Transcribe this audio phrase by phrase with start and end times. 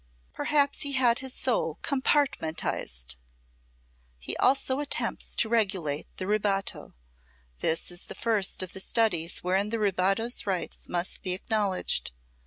[0.33, 3.17] Perhaps he had his soul compartmentized.
[4.17, 6.95] He also attempts to regulate the rubato
[7.59, 12.13] this is the first of the studies wherein the rubato's rights must be acknowledged.